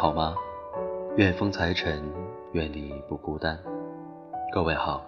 [0.00, 0.36] 好吗？
[1.16, 2.00] 愿风财神，
[2.52, 3.58] 愿你不孤单。
[4.52, 5.04] 各位好，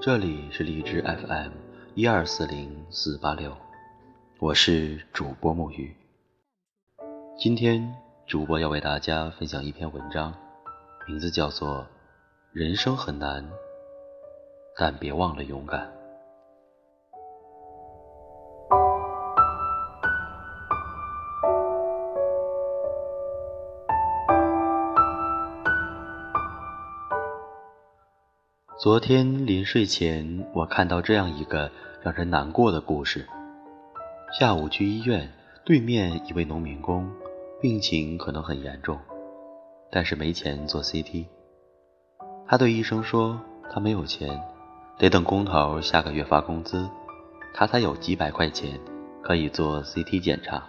[0.00, 1.50] 这里是荔枝 FM
[1.96, 3.52] 一二四零四八六，
[4.38, 5.92] 我是主播木鱼。
[7.36, 7.96] 今天
[8.28, 10.32] 主播要为大家分享一篇文章，
[11.08, 11.78] 名字叫做
[12.52, 13.44] 《人生很难，
[14.78, 15.80] 但别忘了勇敢》。
[28.86, 31.72] 昨天临睡前，我看到这样一个
[32.02, 33.26] 让人难过的故事。
[34.38, 35.28] 下午去医院，
[35.64, 37.10] 对面一位农民工，
[37.60, 38.96] 病情可能很严重，
[39.90, 41.26] 但是没钱做 CT。
[42.46, 43.40] 他对医生说，
[43.72, 44.40] 他没有钱，
[44.98, 46.88] 得等工头下个月发工资，
[47.54, 48.78] 他才有几百块钱
[49.20, 50.62] 可以做 CT 检查。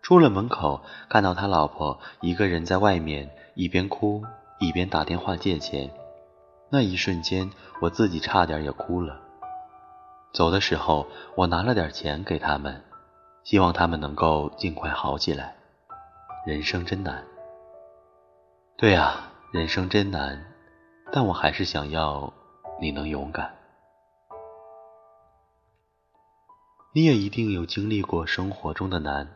[0.00, 0.80] 出了门口，
[1.10, 4.22] 看到他老婆一个人在外面，一边哭
[4.58, 5.90] 一边打电话借钱。
[6.74, 7.50] 那一瞬间，
[7.82, 9.20] 我自己差点也哭了。
[10.32, 11.06] 走的时候，
[11.36, 12.82] 我拿了点钱给他们，
[13.44, 15.54] 希望他们能够尽快好起来。
[16.46, 17.22] 人生真难。
[18.78, 20.42] 对啊，人生真难，
[21.12, 22.32] 但我还是想要
[22.80, 23.54] 你能勇敢。
[26.94, 29.28] 你也一定有经历过生活中的难，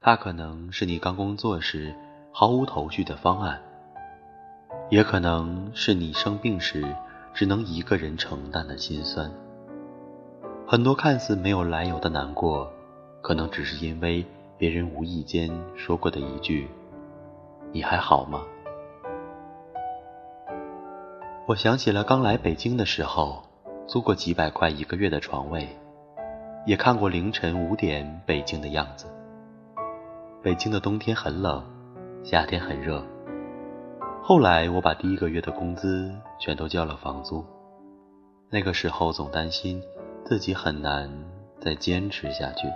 [0.00, 1.94] 它可能是你刚工作时
[2.32, 3.62] 毫无头绪的方案。
[4.90, 6.84] 也可能是你生病时
[7.32, 9.30] 只能一个人承担的心酸。
[10.66, 12.68] 很多看似没有来由的难过，
[13.22, 14.24] 可能只是因为
[14.58, 16.68] 别人无意间说过的一句
[17.72, 18.42] “你还好吗？”
[21.46, 23.44] 我想起了刚来北京的时候，
[23.86, 25.68] 租过几百块一个月的床位，
[26.66, 29.06] 也看过凌晨五点北京的样子。
[30.42, 31.64] 北京的冬天很冷，
[32.24, 33.04] 夏天很热。
[34.30, 37.44] 后来我把第一个月的工资全都交了房租，
[38.48, 39.82] 那个时候总担心
[40.24, 41.10] 自己很难
[41.58, 42.68] 再坚持下去。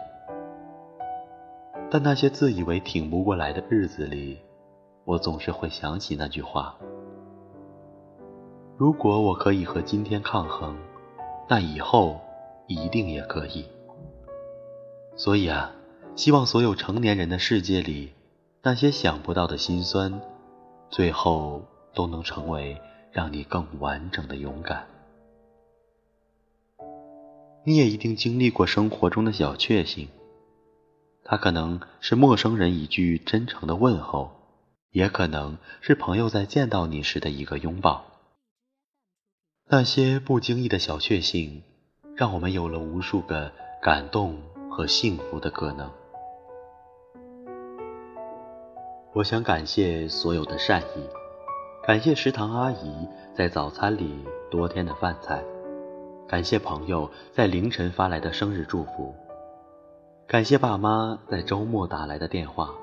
[1.88, 4.40] 但那些自以为挺不过来的日子里，
[5.04, 6.74] 我总是会想起那句话：
[8.76, 10.76] 如果我可以和今天抗衡，
[11.48, 12.20] 那以后
[12.66, 13.64] 一定也可以。
[15.14, 15.70] 所以啊，
[16.16, 18.12] 希望所有成年人的世界里，
[18.64, 20.20] 那些想不到的心酸。
[20.94, 21.60] 最后
[21.92, 24.86] 都能成为让你更完整的勇敢。
[27.64, 30.06] 你也一定经历过生活中的小确幸，
[31.24, 34.30] 它可能是陌生人一句真诚的问候，
[34.92, 38.04] 也可能是朋友在见到你时的一个拥抱。
[39.66, 41.64] 那些不经意的小确幸，
[42.14, 43.50] 让我们有了无数个
[43.82, 44.40] 感动
[44.70, 45.90] 和幸福的可能。
[49.14, 51.08] 我想感谢所有的善意，
[51.86, 54.12] 感谢食堂阿姨在早餐里
[54.50, 55.40] 多添的饭菜，
[56.26, 59.14] 感谢朋友在凌晨发来的生日祝福，
[60.26, 62.74] 感谢爸妈在周末打来的电话，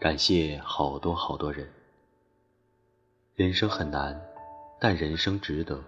[0.00, 1.68] 感谢好多好多人。
[3.34, 4.18] 人生很难，
[4.80, 5.78] 但人生值得。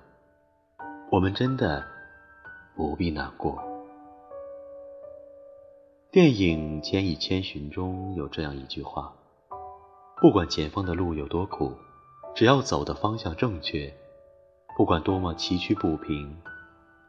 [1.11, 1.83] 我们真的
[2.77, 3.59] 不必难过。
[6.11, 9.15] 电影《千与千寻》中有这样一句话。
[10.21, 11.73] 不管前方的路有多苦，
[12.35, 13.95] 只要走的方向正确，
[14.77, 16.37] 不管多么崎岖不平，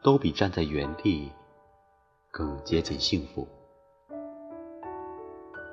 [0.00, 1.32] 都比站在原地
[2.30, 3.48] 更接近幸福。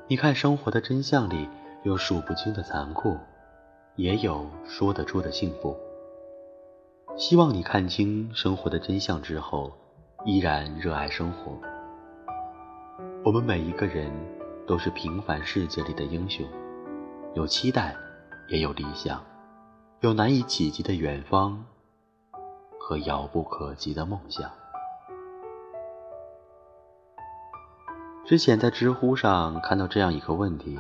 [0.08, 1.48] 你看，生活的真相里
[1.84, 3.16] 有数不清的残酷，
[3.98, 5.78] 也有说得出的幸福。
[7.18, 9.72] 希望你看清生活的真相之后，
[10.26, 11.56] 依然热爱生活。
[13.24, 14.12] 我们每一个人
[14.66, 16.44] 都是平凡世界里的英雄。
[17.38, 17.96] 有期待，
[18.48, 19.24] 也有理想，
[20.00, 21.64] 有难以企及的远方
[22.80, 24.50] 和遥不可及的梦想。
[28.26, 30.80] 之前在知乎上看到这样一个问题：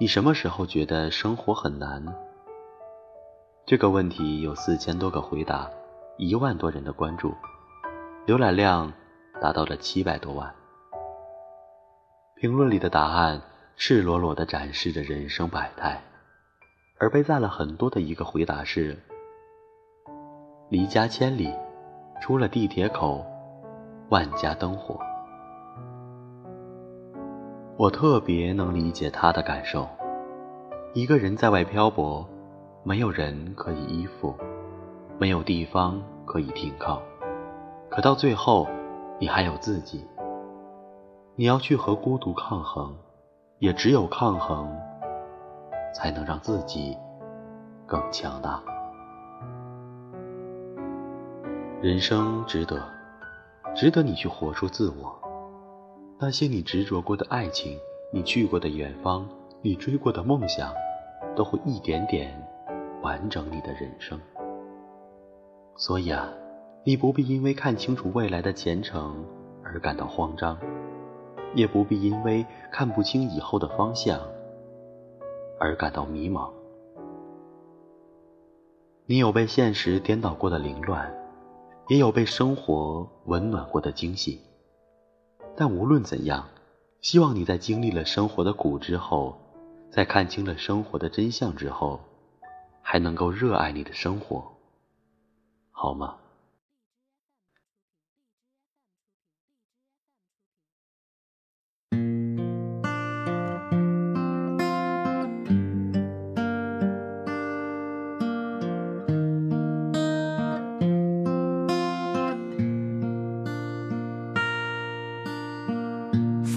[0.00, 2.02] 你什么时候觉得生活很难？
[3.66, 5.68] 这个问题有四千多个回答，
[6.16, 7.34] 一万多人的关注，
[8.26, 8.90] 浏览量
[9.38, 10.54] 达到了七百多万。
[12.36, 13.42] 评论里的答案。
[13.76, 16.00] 赤裸裸地展示着人生百态，
[16.98, 18.96] 而被赞了很多的一个回答是：
[20.68, 21.52] 离家千里，
[22.20, 23.24] 出了地铁口，
[24.10, 25.00] 万家灯火。
[27.76, 29.88] 我特别能理解他的感受。
[30.94, 32.24] 一个人在外漂泊，
[32.84, 34.34] 没有人可以依附，
[35.18, 37.02] 没有地方可以停靠，
[37.88, 38.68] 可到最后，
[39.18, 40.06] 你还有自己。
[41.34, 42.94] 你要去和孤独抗衡。
[43.62, 44.68] 也只有抗衡，
[45.94, 46.98] 才能让自己
[47.86, 48.60] 更强大。
[51.80, 52.82] 人生值得，
[53.72, 55.16] 值得你去活出自我。
[56.18, 57.78] 那些你执着过的爱情，
[58.12, 59.28] 你去过的远方，
[59.60, 60.74] 你追过的梦想，
[61.36, 62.36] 都会一点点
[63.00, 64.18] 完整你的人生。
[65.76, 66.28] 所以啊，
[66.82, 69.24] 你不必因为看清楚未来的前程
[69.62, 70.58] 而感到慌张，
[71.54, 74.20] 也不必因为看不清以后的方向
[75.58, 76.50] 而感到迷茫。
[79.06, 81.12] 你有被现实颠倒过的凌乱。
[81.88, 84.40] 也有被生活温暖过的惊喜，
[85.56, 86.48] 但无论怎样，
[87.00, 89.36] 希望你在经历了生活的苦之后，
[89.90, 92.00] 在看清了生活的真相之后，
[92.80, 94.52] 还能够热爱你的生活，
[95.72, 96.16] 好吗？